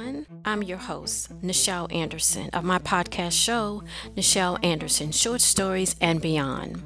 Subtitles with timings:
[0.00, 0.26] Everyone.
[0.44, 3.82] I'm your host, Nichelle Anderson, of my podcast show,
[4.16, 6.82] Nichelle Anderson Short Stories and Beyond.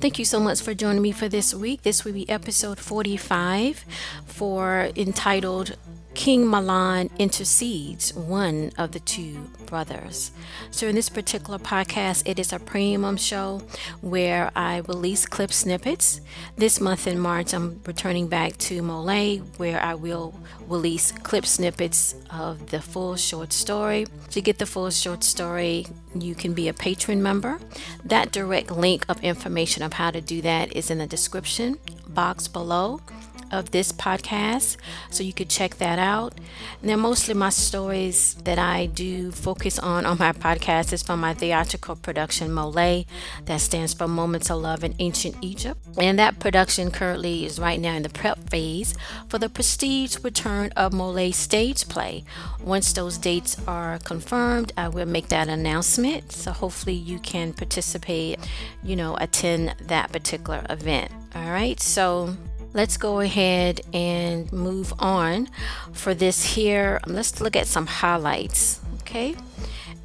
[0.00, 1.82] Thank you so much for joining me for this week.
[1.82, 3.84] This will be episode 45
[4.24, 5.76] for entitled
[6.16, 10.32] King Milan intercedes one of the two brothers.
[10.70, 13.60] So, in this particular podcast, it is a premium show
[14.00, 16.22] where I release clip snippets.
[16.56, 20.34] This month in March, I'm returning back to Mole where I will
[20.66, 24.06] release clip snippets of the full short story.
[24.30, 25.86] To get the full short story,
[26.18, 27.60] you can be a patron member.
[28.02, 31.78] That direct link of information of how to do that is in the description
[32.08, 33.02] box below
[33.50, 34.76] of this podcast,
[35.10, 36.34] so you could check that out.
[36.80, 41.20] And then mostly my stories that I do focus on on my podcast is from
[41.20, 43.04] my theatrical production Mole,
[43.44, 45.80] that stands for Moments of Love in Ancient Egypt.
[45.98, 48.94] And that production currently is right now in the prep phase
[49.28, 52.24] for the prestige return of Mole stage play.
[52.62, 56.32] Once those dates are confirmed, I will make that announcement.
[56.32, 58.38] So hopefully you can participate,
[58.82, 61.10] you know, attend that particular event.
[61.34, 62.34] All right, so
[62.76, 65.48] let's go ahead and move on
[65.92, 67.00] for this here.
[67.06, 69.34] Let's look at some highlights, okay?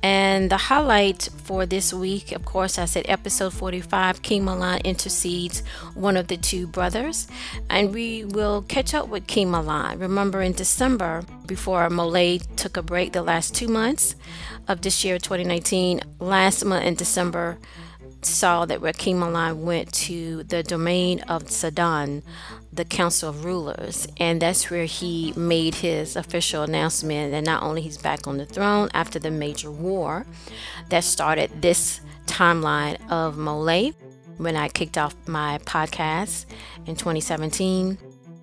[0.01, 5.61] And the highlight for this week, of course, I said episode 45 King Milan intercedes
[5.95, 7.27] one of the two brothers.
[7.69, 9.99] And we will catch up with King Milan.
[9.99, 14.15] Remember, in December, before Mole took a break the last two months
[14.69, 17.59] of this year, 2019, last month in December,
[18.23, 22.23] saw that King Milan went to the domain of Sidon,
[22.73, 27.81] the Council of Rulers, and that's where he made his official announcement that not only
[27.81, 30.25] he's back on the throne after the major war
[30.89, 33.91] that started this timeline of Mole
[34.37, 36.45] when I kicked off my podcast
[36.85, 37.97] in 2017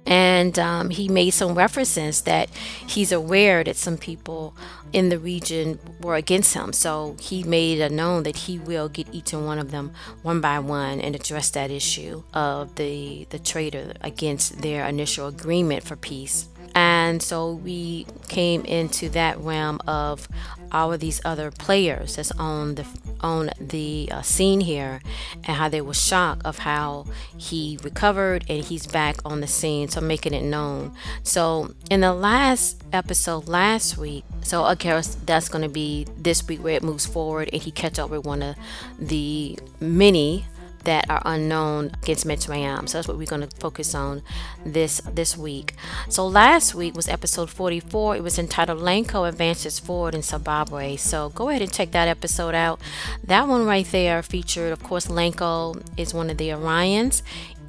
[0.08, 2.48] and um, he made some references that
[2.86, 4.56] he's aware that some people
[4.90, 6.72] in the region were against him.
[6.72, 9.92] So he made it known that he will get each and one of them
[10.22, 15.84] one by one and address that issue of the the traitor against their initial agreement
[15.84, 16.48] for peace.
[16.98, 20.26] And so we came into that realm of
[20.72, 22.84] all of these other players that's on the
[23.20, 25.00] on the uh, scene here
[25.44, 29.88] and how they were shocked of how he recovered and he's back on the scene
[29.88, 30.92] so making it known.
[31.22, 36.62] So in the last episode last week so okay that's going to be this week
[36.62, 38.56] where it moves forward and he catch up with one of
[38.98, 40.46] the many
[40.88, 42.88] that are unknown against Mitzrayim.
[42.88, 44.22] So that's what we're going to focus on
[44.64, 45.74] this this week.
[46.08, 48.16] So last week was episode 44.
[48.16, 50.96] It was entitled Lanco Advances Forward in Zimbabwe.
[50.96, 52.80] So go ahead and check that episode out.
[53.22, 57.20] That one right there featured, of course, Lanco is one of the Orions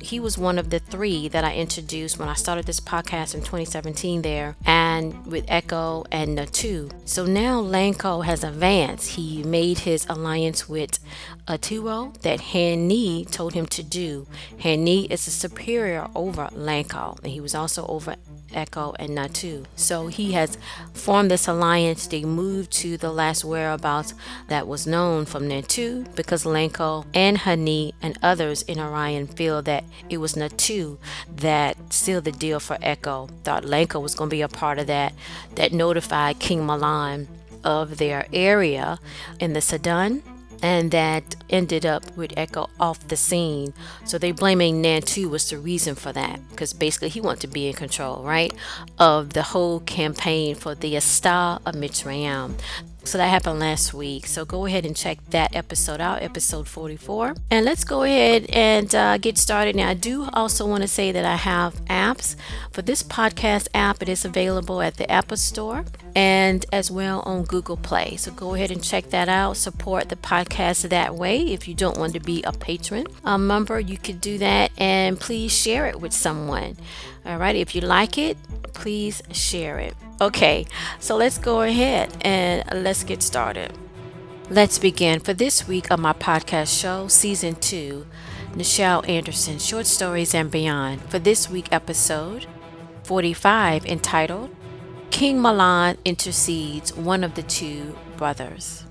[0.01, 3.41] he was one of the three that I introduced when I started this podcast in
[3.41, 6.91] 2017 there, and with Echo and Natu.
[7.05, 9.11] So now Lanco has advanced.
[9.11, 10.99] He made his alliance with
[11.47, 14.27] Aturo that Hani told him to do.
[14.59, 18.15] Hani is a superior over Lanco, and he was also over
[18.53, 19.65] Echo, and Natu.
[19.75, 20.57] So he has
[20.93, 22.07] formed this alliance.
[22.07, 24.13] They moved to the last whereabouts
[24.47, 29.83] that was known from Natu because Lanco and Hani and others in Orion feel that
[30.09, 30.97] it was Natu
[31.35, 33.27] that sealed the deal for Echo.
[33.43, 35.13] Thought Lanco was going to be a part of that,
[35.55, 37.27] that notified King Milan
[37.63, 38.99] of their area
[39.39, 40.23] in the Sudan
[40.61, 43.73] and that ended up with Echo off the scene.
[44.05, 47.67] So they blaming Natu was the reason for that because basically he wanted to be
[47.67, 48.53] in control, right,
[48.97, 52.53] of the whole campaign for the Asta of Mitzrayim.
[53.03, 54.27] So that happened last week.
[54.27, 57.35] So go ahead and check that episode out, episode 44.
[57.49, 59.75] And let's go ahead and uh, get started.
[59.75, 62.35] Now, I do also want to say that I have apps
[62.71, 64.01] for this podcast app.
[64.01, 65.85] It is available at the Apple Store
[66.15, 68.17] and as well on Google Play.
[68.17, 69.57] So go ahead and check that out.
[69.57, 71.53] Support the podcast that way.
[71.53, 74.71] If you don't want to be a patron a member, you could do that.
[74.77, 76.77] And please share it with someone.
[77.25, 77.55] All right.
[77.55, 78.37] If you like it,
[78.73, 79.95] please share it.
[80.21, 80.65] Okay,
[80.99, 83.71] so let's go ahead and let's get started.
[84.49, 85.21] Let's begin.
[85.21, 88.05] For this week of my podcast show, Season 2,
[88.51, 91.03] Nichelle Anderson, Short Stories and Beyond.
[91.03, 92.47] For this week episode
[93.03, 94.53] 45, entitled
[95.09, 98.88] King Milan Intercedes One of the Two Brothers.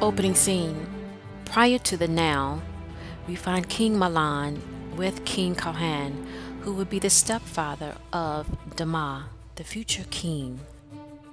[0.00, 0.86] Opening scene.
[1.44, 2.62] Prior to the now,
[3.26, 4.62] we find King Milan
[4.96, 6.24] with King Kohan,
[6.60, 8.46] who would be the stepfather of
[8.76, 10.60] Dama, the future king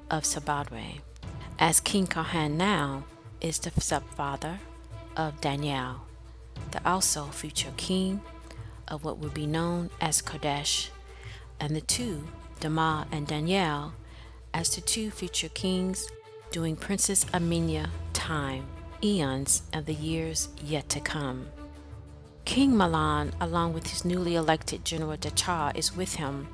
[0.09, 1.01] of Sabadwe,
[1.59, 3.03] as King Kohan now
[3.39, 4.59] is the stepfather
[5.15, 6.01] of Daniel,
[6.71, 8.19] the also future king
[8.87, 10.89] of what would be known as Kadesh,
[11.59, 12.27] and the two,
[12.61, 13.93] Dama and Daniel,
[14.55, 16.07] as the two future kings
[16.55, 18.65] during Princess Amina time,
[19.03, 21.47] eons of the years yet to come.
[22.45, 26.47] King Milan, along with his newly elected General Datar, is with him,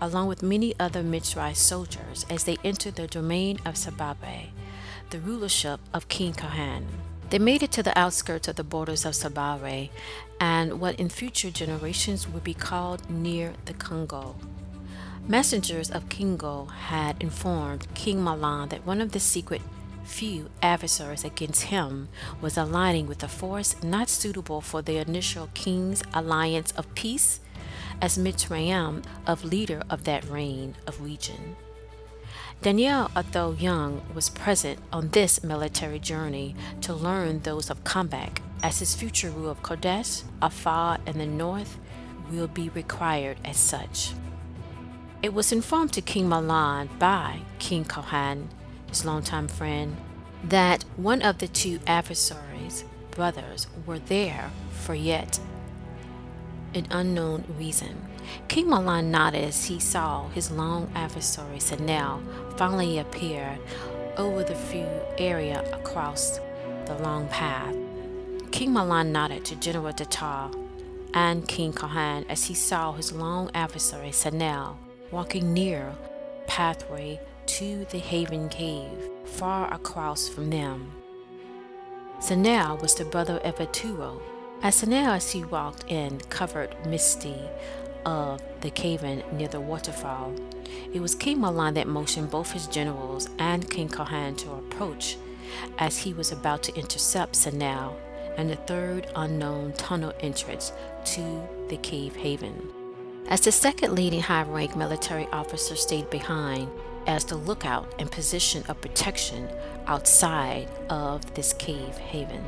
[0.00, 4.48] along with many other Mitzray soldiers, as they enter the domain of Sababe,
[5.10, 6.86] the rulership of King Kohan.
[7.30, 9.90] They made it to the outskirts of the borders of Sabare
[10.40, 14.34] and what in future generations would be called near the Congo.
[15.26, 19.62] Messengers of Kingo had informed King Milan that one of the secret
[20.04, 22.10] few adversaries against him
[22.42, 27.40] was aligning with a force not suitable for the initial king's alliance of peace
[28.02, 31.56] as Mitzrayim of leader of that reign of region.
[32.60, 38.80] Daniel, although young, was present on this military journey to learn those of combat, as
[38.80, 41.78] his future rule of Kadesh, afar in the north,
[42.30, 44.12] will be required as such.
[45.24, 48.48] It was informed to King Milan by King Kohan,
[48.90, 49.96] his longtime friend,
[50.42, 55.40] that one of the two adversaries' brothers were there for yet
[56.74, 58.04] an unknown reason.
[58.48, 62.20] King Milan nodded as he saw his long adversary Sanel
[62.58, 63.58] finally appear
[64.18, 64.86] over the few
[65.16, 66.38] area across
[66.84, 67.74] the long path.
[68.50, 70.54] King Milan nodded to General Datar
[71.14, 74.76] and King Kohan as he saw his long adversary Sanel
[75.10, 75.94] walking near
[76.46, 80.92] pathway to the Haven Cave, far across from them.
[82.20, 84.20] Sanel was the brother of Arturo.
[84.62, 87.38] As Sanel as he walked in covered misty
[88.06, 90.34] of the cavern near the waterfall,
[90.92, 95.16] it was King Milan that motioned both his generals and King Kohan to approach
[95.78, 97.94] as he was about to intercept Sanel
[98.36, 100.72] and the third unknown tunnel entrance
[101.04, 102.68] to the cave haven
[103.28, 106.68] as the second leading high rank military officer stayed behind
[107.06, 109.48] as the lookout and position of protection
[109.86, 112.44] outside of this cave haven.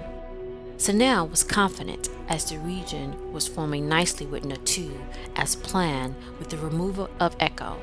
[0.79, 4.93] Sanel was confident as the region was forming nicely with Natu
[5.37, 7.79] as planned with the removal of Echo.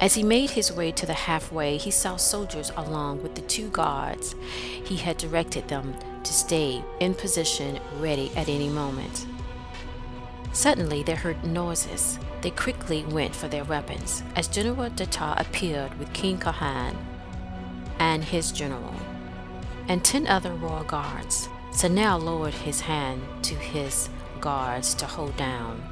[0.00, 3.68] As he made his way to the halfway, he saw soldiers along with the two
[3.70, 4.34] guards.
[4.84, 9.26] He had directed them to stay in position ready at any moment.
[10.52, 12.18] Suddenly they heard noises.
[12.42, 16.96] They quickly went for their weapons as General Datar appeared with King Kohan
[17.98, 18.94] and his general,
[19.88, 21.48] and ten other royal guards.
[21.70, 25.82] Sanel lowered his hand to his guards to hold down.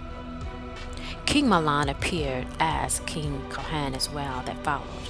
[1.24, 5.08] King Milan appeared as King Kohan as well that followed.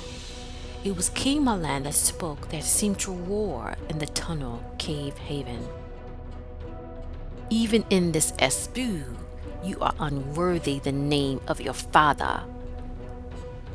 [0.85, 5.67] It was King Milan that spoke that seemed to roar in the tunnel cave haven.
[7.49, 9.03] Even in this Espu,
[9.63, 12.43] you are unworthy the name of your father.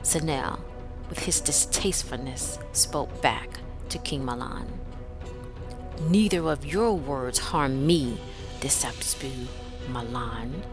[0.04, 0.60] Sanel,
[1.10, 4.68] with his distastefulness, spoke back to King Milan.
[6.10, 8.18] Neither of your words harm me,
[8.60, 9.48] Disapspu
[9.89, 10.63] Milan.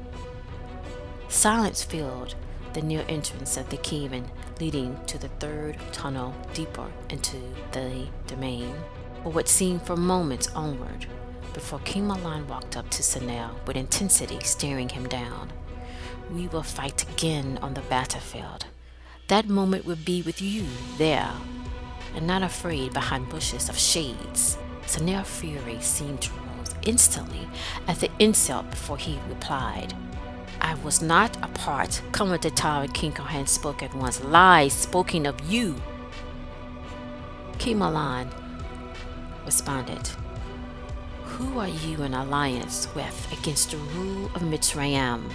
[1.29, 2.35] Silence filled
[2.73, 7.37] the near entrance of the cavern leading to the third tunnel deeper into
[7.73, 8.75] the domain,
[9.23, 11.07] for what seemed for moments onward
[11.55, 15.53] before King Milan walked up to Sanel with intensity, staring him down.
[16.33, 18.67] We will fight again on the battlefield.
[19.29, 20.65] That moment will be with you
[20.99, 21.33] there.
[22.15, 24.59] and not afraid behind bushes of shades.
[24.87, 27.49] Sanel's fury seemed to rose instantly
[27.89, 29.95] at the insult before he replied.
[30.61, 32.03] I was not a part.
[32.13, 34.23] Commentator and King Kohan spoke at once.
[34.25, 35.81] Lies spoken of you.
[37.59, 38.29] King Milan
[39.45, 40.09] responded,
[41.43, 45.29] Who are you in alliance with against the rule of Mitzrayim?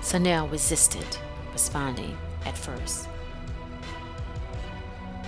[0.00, 1.04] Sanel resisted
[1.52, 3.08] responding at first.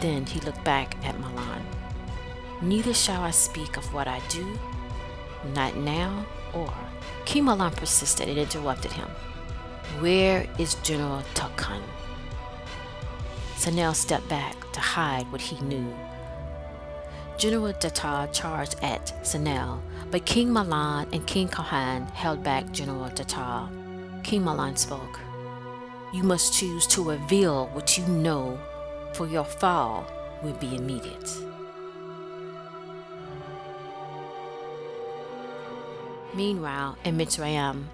[0.00, 1.66] Then he looked back at Milan.
[2.62, 4.56] Neither shall I speak of what I do,
[5.52, 6.72] not now or.
[7.24, 9.08] King Milan persisted and interrupted him.
[9.98, 11.82] Where is General Tukun?
[13.56, 15.92] Sanel stepped back to hide what he knew.
[17.38, 23.68] General Datar charged at Sanel, but King Milan and King Kohan held back General Datar.
[24.22, 25.18] King Milan spoke.
[26.12, 28.60] You must choose to reveal what you know,
[29.14, 30.06] for your fall
[30.42, 31.36] will be immediate.
[36.34, 37.84] Meanwhile, in Mitzrayim,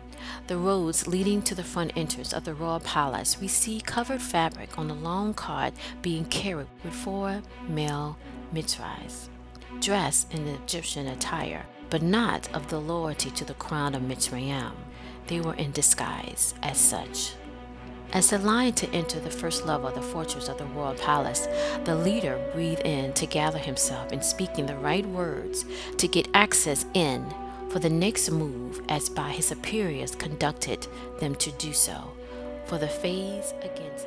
[0.46, 4.78] the roads leading to the front entrance of the royal palace, we see covered fabric
[4.78, 8.16] on a long cart being carried with four male
[8.54, 9.28] Mitzrais,
[9.80, 14.72] dressed in Egyptian attire, but not of the loyalty to the crown of Mitzrayim.
[15.26, 17.32] They were in disguise as such.
[18.12, 21.46] As the line to enter the first level of the fortress of the royal palace,
[21.84, 25.66] the leader breathed in to gather himself in speaking the right words
[25.98, 27.26] to get access in
[27.68, 30.86] for the next move as by his superiors conducted
[31.20, 32.10] them to do so
[32.64, 34.06] for the phase against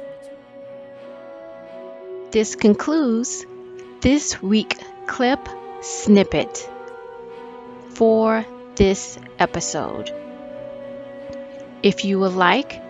[2.31, 3.45] This concludes
[4.01, 5.47] this week clip
[5.81, 6.67] snippet
[7.89, 8.43] for
[8.75, 10.11] this episode.
[11.83, 12.81] If you would like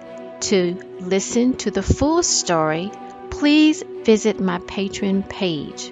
[0.44, 2.92] to listen to the full story,
[3.30, 5.92] please visit my Patreon page.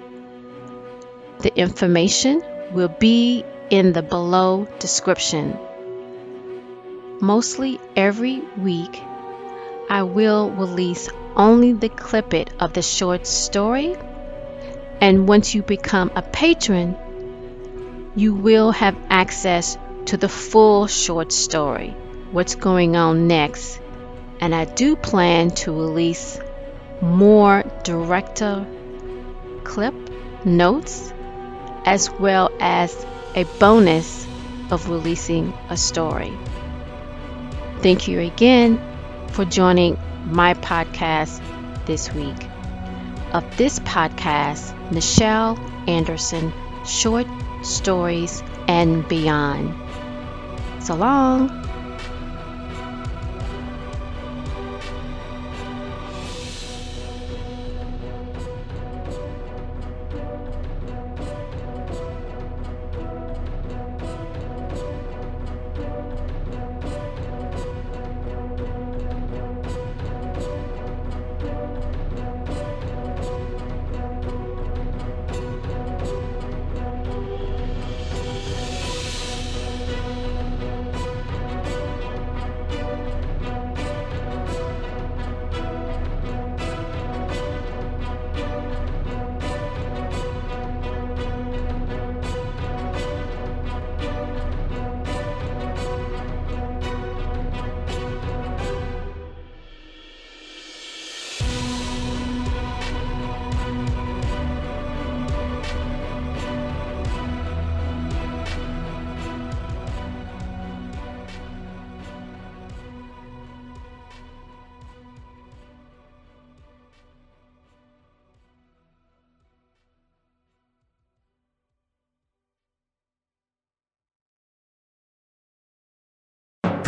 [1.40, 5.58] The information will be in the below description.
[7.20, 9.02] Mostly every week,
[9.90, 13.98] I will release only the clippet of the short story,
[15.02, 16.96] and once you become a patron,
[18.16, 21.96] you will have access to the full short story,
[22.32, 23.80] what's going on next,
[24.42, 26.40] and I do plan to release
[27.02, 28.66] more director
[29.64, 29.94] clip
[30.44, 31.14] notes
[31.86, 34.28] as well as a bonus
[34.72, 36.34] of releasing a story.
[37.80, 38.82] Thank you again
[39.30, 41.42] for joining my podcast
[41.86, 42.49] this week.
[43.32, 45.58] Of this podcast, Nichelle
[45.88, 46.52] Anderson,
[46.86, 47.28] Short
[47.62, 49.76] Stories and Beyond.
[50.82, 51.69] So long.